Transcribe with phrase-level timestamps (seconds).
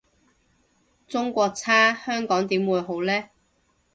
[1.07, 3.25] 中國差香港點會好呢？